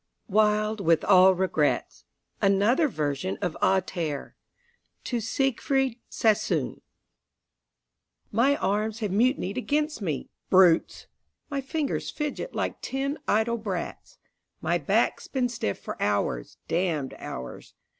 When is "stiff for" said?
15.49-16.01